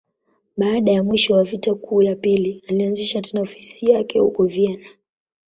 Baada 0.57 0.91
ya 0.91 1.03
mwisho 1.03 1.33
wa 1.33 1.43
Vita 1.43 1.75
Kuu 1.75 2.01
ya 2.01 2.15
Pili, 2.15 2.63
alianzisha 2.67 3.21
tena 3.21 3.41
ofisi 3.43 3.91
yake 3.91 4.19
huko 4.19 4.45
Vienna. 4.45 4.89